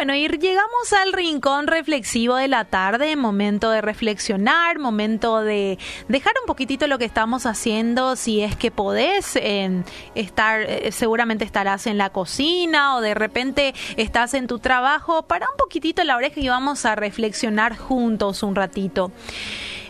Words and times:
Bueno, 0.00 0.14
y 0.14 0.26
llegamos 0.28 0.94
al 0.94 1.12
rincón 1.12 1.66
reflexivo 1.66 2.36
de 2.36 2.48
la 2.48 2.64
tarde, 2.64 3.16
momento 3.16 3.70
de 3.70 3.82
reflexionar, 3.82 4.78
momento 4.78 5.42
de 5.42 5.78
dejar 6.08 6.32
un 6.40 6.46
poquitito 6.46 6.86
lo 6.86 6.96
que 6.96 7.04
estamos 7.04 7.44
haciendo, 7.44 8.16
si 8.16 8.40
es 8.40 8.56
que 8.56 8.70
podés 8.70 9.38
estar, 10.14 10.62
eh, 10.62 10.90
seguramente 10.90 11.44
estarás 11.44 11.86
en 11.86 11.98
la 11.98 12.08
cocina 12.08 12.96
o 12.96 13.02
de 13.02 13.12
repente 13.12 13.74
estás 13.98 14.32
en 14.32 14.46
tu 14.46 14.58
trabajo, 14.58 15.24
para 15.24 15.50
un 15.50 15.58
poquitito 15.58 16.02
la 16.02 16.16
oreja 16.16 16.40
y 16.40 16.48
vamos 16.48 16.86
a 16.86 16.96
reflexionar 16.96 17.76
juntos 17.76 18.42
un 18.42 18.54
ratito. 18.54 19.12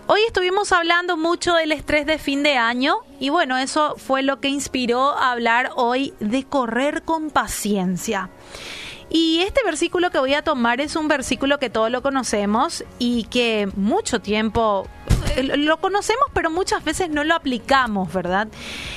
Hoy 0.08 0.22
estuvimos 0.26 0.72
hablando 0.72 1.16
mucho 1.16 1.54
del 1.54 1.70
estrés 1.70 2.04
de 2.04 2.18
fin 2.18 2.42
de 2.42 2.56
año 2.56 2.96
y 3.20 3.28
bueno, 3.28 3.58
eso 3.58 3.94
fue 3.96 4.24
lo 4.24 4.40
que 4.40 4.48
inspiró 4.48 5.16
a 5.16 5.30
hablar 5.30 5.70
hoy 5.76 6.14
de 6.18 6.42
correr 6.42 7.04
con 7.04 7.30
paciencia. 7.30 8.28
Y 9.10 9.40
este 9.40 9.62
versículo 9.64 10.10
que 10.10 10.18
voy 10.18 10.34
a 10.34 10.42
tomar 10.42 10.80
es 10.80 10.94
un 10.94 11.08
versículo 11.08 11.58
que 11.58 11.68
todos 11.68 11.90
lo 11.90 12.00
conocemos 12.00 12.84
y 12.98 13.24
que 13.24 13.68
mucho 13.74 14.20
tiempo 14.20 14.86
eh, 15.36 15.42
lo 15.42 15.80
conocemos, 15.80 16.24
pero 16.32 16.50
muchas 16.50 16.84
veces 16.84 17.10
no 17.10 17.24
lo 17.24 17.34
aplicamos, 17.34 18.12
¿verdad? 18.12 18.48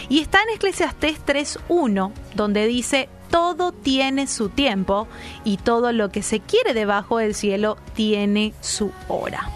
Y 0.10 0.20
está 0.20 0.42
en 0.44 0.56
Eclesiastés 0.56 1.26
3.1, 1.26 2.12
donde 2.36 2.68
dice, 2.68 3.10
todo 3.32 3.72
tiene 3.72 4.28
su 4.28 4.50
tiempo 4.50 5.08
y 5.44 5.58
todo 5.58 5.92
lo 5.92 6.10
que 6.10 6.22
se 6.22 6.40
quiere 6.40 6.76
debajo 6.76 7.18
del 7.18 7.34
cielo 7.34 7.78
tiene 7.96 8.54
su 8.62 8.92
hora. 9.08 9.50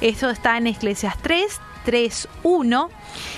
Eso 0.00 0.30
está 0.30 0.56
en 0.56 0.66
Eclesias 0.66 1.16
3, 1.22 1.60
3, 1.84 2.28
1. 2.42 2.90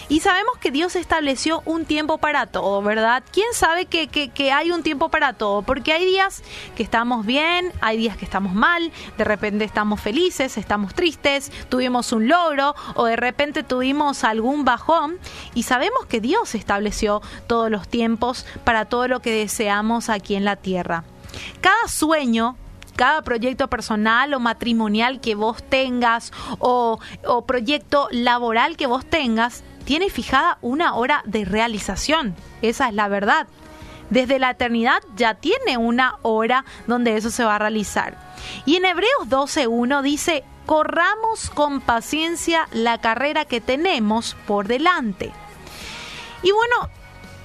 Y 0.08 0.20
sabemos 0.20 0.58
que 0.60 0.70
Dios 0.70 0.96
estableció 0.96 1.62
un 1.64 1.84
tiempo 1.84 2.18
para 2.18 2.46
todo, 2.46 2.82
¿verdad? 2.82 3.22
¿Quién 3.32 3.46
sabe 3.52 3.86
que, 3.86 4.08
que, 4.08 4.52
hay 4.52 4.70
un 4.70 4.82
tiempo 4.82 5.08
para 5.08 5.32
todo? 5.32 5.62
Porque 5.62 5.92
hay 5.92 6.04
días 6.04 6.42
que 6.76 6.82
estamos 6.82 7.26
bien, 7.26 7.72
hay 7.80 7.96
días 7.96 8.16
que 8.16 8.24
estamos 8.24 8.54
mal, 8.54 8.92
de 9.16 9.24
repente 9.24 9.64
estamos 9.64 10.00
felices, 10.00 10.58
estamos 10.58 10.94
tristes, 10.94 11.50
tuvimos 11.68 12.12
un 12.12 12.28
logro 12.28 12.74
o 12.94 13.06
de 13.06 13.16
repente 13.16 13.62
tuvimos 13.62 14.24
algún 14.24 14.64
bajón 14.64 15.18
y 15.54 15.64
sabemos 15.64 16.06
que 16.06 16.20
Dios 16.20 16.54
estableció 16.54 17.22
todos 17.46 17.70
los 17.70 17.88
tiempos 17.88 18.46
para 18.64 18.84
todo 18.84 19.08
lo 19.08 19.20
que 19.20 19.32
deseamos 19.32 20.08
aquí 20.08 20.34
en 20.34 20.44
la 20.44 20.56
tierra. 20.56 21.04
Cada 21.60 21.88
sueño 21.88 22.56
cada 22.94 23.22
proyecto 23.22 23.68
personal 23.68 24.34
o 24.34 24.40
matrimonial 24.40 25.20
que 25.20 25.34
vos 25.34 25.62
tengas 25.62 26.32
o, 26.58 26.98
proyecto 27.46 28.08
laboral 28.10 28.76
que 28.76 28.86
vos 28.86 29.04
tengas, 29.04 29.64
tiene 29.84 30.10
fijada 30.10 30.58
una 30.62 30.94
hora 30.94 31.22
de 31.26 31.44
realización. 31.44 32.34
Esa 32.62 32.88
es 32.88 32.94
la 32.94 33.08
verdad. 33.08 33.46
Desde 34.10 34.38
la 34.38 34.50
eternidad 34.50 35.02
ya 35.16 35.34
tiene 35.34 35.78
una 35.78 36.16
hora 36.22 36.64
donde 36.86 37.16
eso 37.16 37.30
se 37.30 37.44
va 37.44 37.56
a 37.56 37.58
realizar. 37.58 38.18
Y 38.66 38.76
en 38.76 38.84
Hebreos 38.84 39.28
12.1 39.28 40.02
dice, 40.02 40.44
corramos 40.66 41.50
con 41.50 41.80
paciencia 41.80 42.68
la 42.72 42.98
carrera 42.98 43.44
que 43.44 43.60
tenemos 43.60 44.36
por 44.46 44.68
delante. 44.68 45.32
Y 46.42 46.52
bueno, 46.52 46.90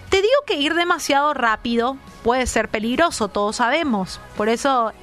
te 0.09 0.17
digo 0.17 0.33
que 0.45 0.55
ir 0.55 0.73
demasiado 0.73 1.33
rápido 1.33 1.97
puede 2.23 2.45
ser 2.47 2.69
peligroso, 2.69 3.27
todos 3.27 3.57
sabemos. 3.57 4.19
Por 4.35 4.49
eso 4.49 4.93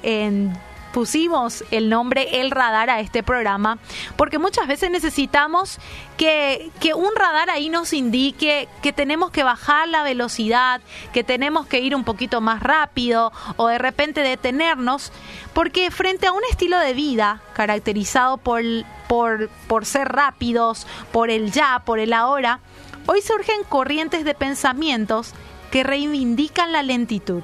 pusimos 0.97 1.63
el 1.69 1.89
nombre 1.89 2.41
El 2.41 2.49
Radar 2.49 2.89
a 2.89 2.99
este 3.01 3.21
programa, 3.21 3.77
porque 4.15 4.39
muchas 4.39 4.67
veces 4.67 4.89
necesitamos 4.89 5.77
que, 6.17 6.71
que, 6.79 6.95
un 6.95 7.15
radar 7.15 7.51
ahí 7.51 7.69
nos 7.69 7.93
indique 7.93 8.67
que 8.81 8.93
tenemos 8.93 9.29
que 9.29 9.43
bajar 9.43 9.87
la 9.89 10.01
velocidad, 10.01 10.81
que 11.13 11.23
tenemos 11.23 11.67
que 11.67 11.81
ir 11.81 11.95
un 11.95 12.03
poquito 12.03 12.41
más 12.41 12.63
rápido 12.63 13.31
o 13.57 13.67
de 13.67 13.77
repente 13.77 14.21
detenernos, 14.21 15.11
porque 15.53 15.91
frente 15.91 16.25
a 16.25 16.31
un 16.31 16.41
estilo 16.49 16.79
de 16.79 16.95
vida 16.95 17.41
caracterizado 17.53 18.37
por, 18.37 18.63
por, 19.07 19.49
por 19.67 19.85
ser 19.85 20.07
rápidos, 20.07 20.87
por 21.11 21.29
el 21.29 21.51
ya, 21.51 21.83
por 21.85 21.99
el 21.99 22.11
ahora, 22.11 22.59
hoy 23.05 23.21
surgen 23.21 23.63
corrientes 23.69 24.25
de 24.25 24.33
pensamientos 24.33 25.35
que 25.71 25.83
reivindican 25.83 26.71
la 26.71 26.83
lentitud. 26.83 27.43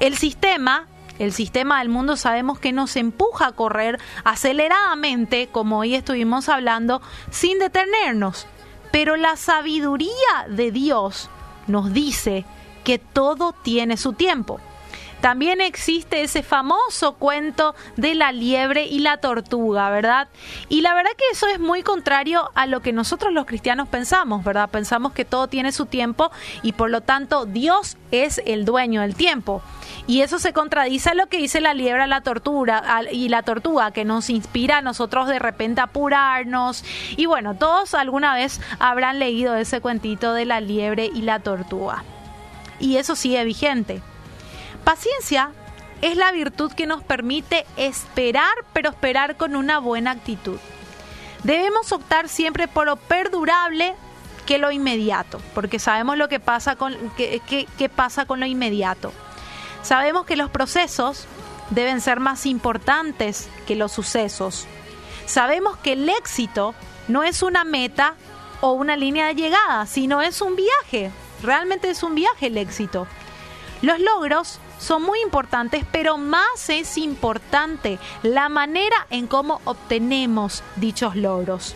El 0.00 0.16
sistema, 0.16 0.86
el 1.18 1.32
sistema 1.32 1.78
del 1.78 1.88
mundo 1.88 2.16
sabemos 2.16 2.58
que 2.58 2.72
nos 2.72 2.96
empuja 2.96 3.48
a 3.48 3.52
correr 3.52 4.00
aceleradamente, 4.24 5.48
como 5.50 5.78
hoy 5.78 5.94
estuvimos 5.94 6.48
hablando, 6.48 7.00
sin 7.30 7.58
detenernos. 7.58 8.46
Pero 8.90 9.16
la 9.16 9.36
sabiduría 9.36 10.46
de 10.48 10.70
Dios 10.70 11.28
nos 11.66 11.92
dice 11.92 12.44
que 12.84 12.98
todo 12.98 13.52
tiene 13.52 13.96
su 13.96 14.12
tiempo. 14.12 14.60
También 15.24 15.62
existe 15.62 16.20
ese 16.20 16.42
famoso 16.42 17.14
cuento 17.14 17.74
de 17.96 18.14
la 18.14 18.30
liebre 18.30 18.84
y 18.84 18.98
la 18.98 19.16
tortuga, 19.16 19.88
¿verdad? 19.88 20.28
Y 20.68 20.82
la 20.82 20.92
verdad 20.92 21.12
que 21.16 21.24
eso 21.32 21.46
es 21.48 21.58
muy 21.58 21.82
contrario 21.82 22.50
a 22.54 22.66
lo 22.66 22.82
que 22.82 22.92
nosotros 22.92 23.32
los 23.32 23.46
cristianos 23.46 23.88
pensamos, 23.88 24.44
¿verdad? 24.44 24.68
Pensamos 24.68 25.14
que 25.14 25.24
todo 25.24 25.48
tiene 25.48 25.72
su 25.72 25.86
tiempo 25.86 26.30
y 26.62 26.72
por 26.72 26.90
lo 26.90 27.00
tanto 27.00 27.46
Dios 27.46 27.96
es 28.10 28.42
el 28.44 28.66
dueño 28.66 29.00
del 29.00 29.14
tiempo. 29.14 29.62
Y 30.06 30.20
eso 30.20 30.38
se 30.38 30.52
contradice 30.52 31.08
a 31.08 31.14
lo 31.14 31.26
que 31.28 31.38
dice 31.38 31.62
la 31.62 31.72
liebre 31.72 32.06
la 32.06 32.20
tortuga 32.20 32.84
y 33.10 33.30
la 33.30 33.42
tortuga, 33.42 33.92
que 33.92 34.04
nos 34.04 34.28
inspira 34.28 34.76
a 34.76 34.82
nosotros 34.82 35.26
de 35.26 35.38
repente 35.38 35.80
a 35.80 35.84
apurarnos. 35.84 36.84
Y 37.16 37.24
bueno, 37.24 37.54
todos 37.54 37.94
alguna 37.94 38.34
vez 38.34 38.60
habrán 38.78 39.18
leído 39.18 39.56
ese 39.56 39.80
cuentito 39.80 40.34
de 40.34 40.44
la 40.44 40.60
liebre 40.60 41.06
y 41.06 41.22
la 41.22 41.38
tortuga. 41.38 42.04
Y 42.78 42.98
eso 42.98 43.16
sigue 43.16 43.42
vigente. 43.44 44.02
Paciencia 44.84 45.50
es 46.02 46.16
la 46.16 46.30
virtud 46.32 46.72
que 46.72 46.86
nos 46.86 47.02
permite 47.02 47.64
esperar, 47.76 48.54
pero 48.74 48.90
esperar 48.90 49.36
con 49.36 49.56
una 49.56 49.78
buena 49.78 50.10
actitud. 50.10 50.58
Debemos 51.42 51.92
optar 51.92 52.28
siempre 52.28 52.68
por 52.68 52.86
lo 52.86 52.96
perdurable 52.96 53.94
que 54.46 54.58
lo 54.58 54.70
inmediato, 54.70 55.40
porque 55.54 55.78
sabemos 55.78 56.18
lo 56.18 56.28
que 56.28 56.40
pasa 56.40 56.76
con, 56.76 56.94
pasa 57.96 58.26
con 58.26 58.40
lo 58.40 58.46
inmediato. 58.46 59.12
Sabemos 59.82 60.26
que 60.26 60.36
los 60.36 60.50
procesos 60.50 61.26
deben 61.70 62.02
ser 62.02 62.20
más 62.20 62.44
importantes 62.44 63.48
que 63.66 63.76
los 63.76 63.92
sucesos. 63.92 64.66
Sabemos 65.24 65.78
que 65.78 65.92
el 65.92 66.08
éxito 66.10 66.74
no 67.08 67.22
es 67.22 67.42
una 67.42 67.64
meta 67.64 68.14
o 68.60 68.72
una 68.72 68.96
línea 68.96 69.26
de 69.28 69.34
llegada, 69.34 69.86
sino 69.86 70.20
es 70.20 70.42
un 70.42 70.56
viaje. 70.56 71.10
Realmente 71.42 71.88
es 71.88 72.02
un 72.02 72.14
viaje 72.14 72.46
el 72.46 72.58
éxito. 72.58 73.06
Los 73.84 74.00
logros 74.00 74.60
son 74.78 75.02
muy 75.02 75.20
importantes, 75.20 75.84
pero 75.92 76.16
más 76.16 76.70
es 76.70 76.96
importante 76.96 77.98
la 78.22 78.48
manera 78.48 79.06
en 79.10 79.26
cómo 79.26 79.60
obtenemos 79.66 80.62
dichos 80.76 81.16
logros. 81.16 81.74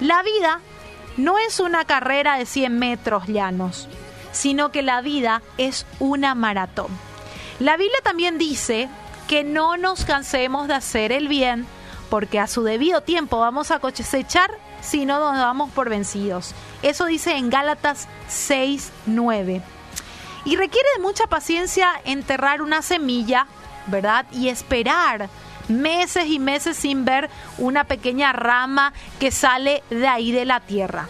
La 0.00 0.22
vida 0.22 0.60
no 1.18 1.36
es 1.36 1.60
una 1.60 1.84
carrera 1.84 2.38
de 2.38 2.46
100 2.46 2.78
metros 2.78 3.26
llanos, 3.26 3.86
sino 4.32 4.72
que 4.72 4.80
la 4.80 5.02
vida 5.02 5.42
es 5.58 5.84
una 5.98 6.34
maratón. 6.34 6.86
La 7.58 7.76
Biblia 7.76 7.98
también 8.02 8.38
dice 8.38 8.88
que 9.28 9.44
no 9.44 9.76
nos 9.76 10.06
cansemos 10.06 10.68
de 10.68 10.74
hacer 10.74 11.12
el 11.12 11.28
bien, 11.28 11.66
porque 12.08 12.40
a 12.40 12.46
su 12.46 12.62
debido 12.62 13.02
tiempo 13.02 13.40
vamos 13.40 13.70
a 13.70 13.78
cosechar 13.78 14.50
si 14.80 15.04
no 15.04 15.18
nos 15.18 15.36
damos 15.36 15.70
por 15.72 15.90
vencidos. 15.90 16.54
Eso 16.82 17.04
dice 17.04 17.36
en 17.36 17.50
Gálatas 17.50 18.08
6, 18.28 18.90
9. 19.04 19.60
Y 20.44 20.56
requiere 20.56 20.88
de 20.96 21.02
mucha 21.02 21.26
paciencia 21.26 21.92
enterrar 22.04 22.62
una 22.62 22.82
semilla, 22.82 23.46
¿verdad? 23.86 24.26
Y 24.32 24.48
esperar 24.48 25.28
meses 25.68 26.26
y 26.26 26.38
meses 26.38 26.76
sin 26.76 27.04
ver 27.04 27.30
una 27.58 27.84
pequeña 27.84 28.32
rama 28.32 28.92
que 29.20 29.30
sale 29.30 29.82
de 29.90 30.06
ahí 30.08 30.32
de 30.32 30.44
la 30.44 30.60
tierra. 30.60 31.08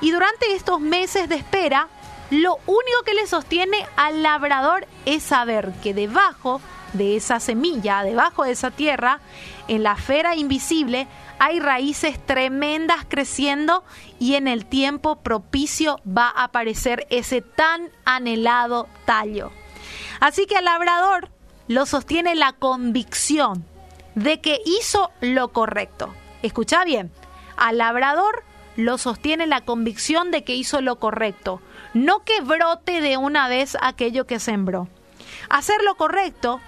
Y 0.00 0.10
durante 0.10 0.54
estos 0.54 0.80
meses 0.80 1.28
de 1.28 1.36
espera, 1.36 1.88
lo 2.30 2.58
único 2.66 3.02
que 3.04 3.14
le 3.14 3.26
sostiene 3.26 3.86
al 3.96 4.22
labrador 4.22 4.86
es 5.06 5.22
saber 5.22 5.72
que 5.82 5.94
debajo 5.94 6.60
de 6.92 7.16
esa 7.16 7.40
semilla, 7.40 8.02
debajo 8.02 8.44
de 8.44 8.52
esa 8.52 8.70
tierra, 8.70 9.20
en 9.68 9.82
la 9.82 9.92
esfera 9.92 10.36
invisible, 10.36 11.06
hay 11.38 11.60
raíces 11.60 12.24
tremendas 12.24 13.04
creciendo 13.08 13.84
y 14.18 14.34
en 14.34 14.48
el 14.48 14.66
tiempo 14.66 15.16
propicio 15.16 16.00
va 16.06 16.28
a 16.28 16.44
aparecer 16.44 17.06
ese 17.10 17.40
tan 17.40 17.90
anhelado 18.04 18.88
tallo. 19.04 19.50
Así 20.20 20.46
que 20.46 20.56
al 20.56 20.66
labrador 20.66 21.30
lo 21.68 21.86
sostiene 21.86 22.34
la 22.34 22.52
convicción 22.52 23.64
de 24.14 24.40
que 24.40 24.60
hizo 24.64 25.10
lo 25.20 25.52
correcto. 25.52 26.14
Escucha 26.42 26.84
bien, 26.84 27.10
al 27.56 27.78
labrador 27.78 28.44
lo 28.76 28.98
sostiene 28.98 29.46
la 29.46 29.62
convicción 29.62 30.30
de 30.30 30.44
que 30.44 30.54
hizo 30.54 30.80
lo 30.80 30.96
correcto, 30.96 31.60
no 31.94 32.24
que 32.24 32.40
brote 32.40 33.00
de 33.00 33.16
una 33.16 33.48
vez 33.48 33.76
aquello 33.80 34.26
que 34.26 34.38
sembró. 34.38 34.88
Hacer 35.48 35.82
lo 35.82 35.96
correcto 35.96 36.60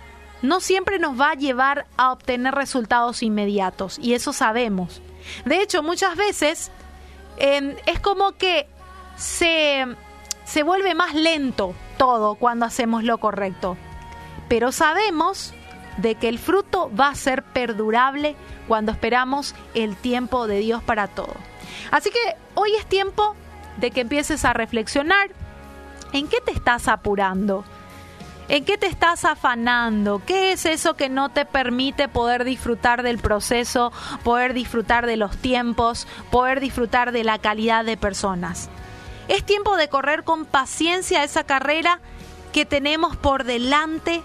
no 0.44 0.60
siempre 0.60 0.98
nos 0.98 1.18
va 1.18 1.30
a 1.30 1.34
llevar 1.34 1.86
a 1.96 2.12
obtener 2.12 2.54
resultados 2.54 3.22
inmediatos 3.22 3.98
y 3.98 4.12
eso 4.12 4.32
sabemos. 4.32 5.00
De 5.46 5.62
hecho, 5.62 5.82
muchas 5.82 6.16
veces 6.16 6.70
em, 7.38 7.74
es 7.86 7.98
como 7.98 8.32
que 8.32 8.68
se, 9.16 9.86
se 10.44 10.62
vuelve 10.62 10.94
más 10.94 11.14
lento 11.14 11.74
todo 11.96 12.34
cuando 12.34 12.66
hacemos 12.66 13.04
lo 13.04 13.18
correcto. 13.18 13.78
Pero 14.48 14.70
sabemos 14.70 15.54
de 15.96 16.16
que 16.16 16.28
el 16.28 16.38
fruto 16.38 16.90
va 16.94 17.08
a 17.08 17.14
ser 17.14 17.42
perdurable 17.42 18.36
cuando 18.68 18.92
esperamos 18.92 19.54
el 19.72 19.96
tiempo 19.96 20.46
de 20.46 20.58
Dios 20.58 20.82
para 20.82 21.08
todo. 21.08 21.34
Así 21.90 22.10
que 22.10 22.36
hoy 22.54 22.74
es 22.74 22.84
tiempo 22.86 23.34
de 23.78 23.90
que 23.90 24.02
empieces 24.02 24.44
a 24.44 24.52
reflexionar 24.52 25.30
en 26.12 26.28
qué 26.28 26.40
te 26.44 26.52
estás 26.52 26.88
apurando. 26.88 27.64
¿En 28.48 28.64
qué 28.64 28.76
te 28.76 28.86
estás 28.86 29.24
afanando? 29.24 30.20
¿Qué 30.26 30.52
es 30.52 30.66
eso 30.66 30.94
que 30.94 31.08
no 31.08 31.30
te 31.30 31.46
permite 31.46 32.08
poder 32.08 32.44
disfrutar 32.44 33.02
del 33.02 33.18
proceso, 33.18 33.90
poder 34.22 34.52
disfrutar 34.52 35.06
de 35.06 35.16
los 35.16 35.36
tiempos, 35.36 36.06
poder 36.30 36.60
disfrutar 36.60 37.12
de 37.12 37.24
la 37.24 37.38
calidad 37.38 37.84
de 37.84 37.96
personas? 37.96 38.68
Es 39.28 39.44
tiempo 39.44 39.76
de 39.76 39.88
correr 39.88 40.24
con 40.24 40.44
paciencia 40.44 41.24
esa 41.24 41.44
carrera 41.44 42.00
que 42.52 42.66
tenemos 42.66 43.16
por 43.16 43.44
delante 43.44 44.22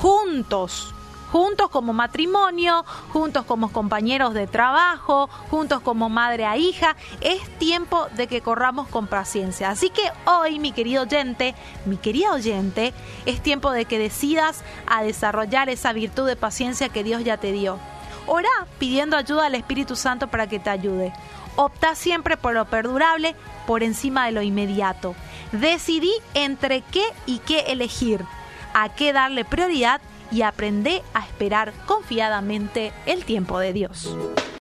juntos 0.00 0.92
juntos 1.30 1.70
como 1.70 1.92
matrimonio, 1.92 2.84
juntos 3.12 3.44
como 3.44 3.72
compañeros 3.72 4.34
de 4.34 4.46
trabajo, 4.46 5.28
juntos 5.50 5.80
como 5.80 6.08
madre 6.08 6.44
a 6.44 6.56
hija. 6.56 6.96
Es 7.20 7.48
tiempo 7.58 8.06
de 8.16 8.26
que 8.26 8.40
corramos 8.40 8.88
con 8.88 9.06
paciencia. 9.06 9.70
Así 9.70 9.90
que 9.90 10.02
hoy, 10.26 10.58
mi 10.58 10.72
querido 10.72 11.02
oyente, 11.02 11.54
mi 11.86 11.96
querida 11.96 12.32
oyente, 12.32 12.92
es 13.26 13.40
tiempo 13.42 13.70
de 13.70 13.84
que 13.84 13.98
decidas 13.98 14.64
a 14.86 15.02
desarrollar 15.02 15.68
esa 15.68 15.92
virtud 15.92 16.26
de 16.26 16.36
paciencia 16.36 16.88
que 16.88 17.04
Dios 17.04 17.24
ya 17.24 17.36
te 17.36 17.52
dio. 17.52 17.78
Ora 18.26 18.48
pidiendo 18.78 19.16
ayuda 19.16 19.46
al 19.46 19.54
Espíritu 19.54 19.96
Santo 19.96 20.28
para 20.28 20.48
que 20.48 20.58
te 20.58 20.70
ayude. 20.70 21.12
Opta 21.56 21.94
siempre 21.94 22.36
por 22.36 22.54
lo 22.54 22.64
perdurable 22.66 23.34
por 23.66 23.82
encima 23.82 24.26
de 24.26 24.32
lo 24.32 24.42
inmediato. 24.42 25.14
Decidí 25.52 26.12
entre 26.34 26.82
qué 26.82 27.02
y 27.26 27.38
qué 27.38 27.60
elegir, 27.68 28.24
a 28.72 28.88
qué 28.88 29.12
darle 29.12 29.44
prioridad 29.44 30.00
y 30.30 30.42
aprende 30.42 31.02
a 31.14 31.24
esperar 31.24 31.72
confiadamente 31.86 32.92
el 33.06 33.24
tiempo 33.24 33.58
de 33.58 33.72
Dios. 33.72 34.14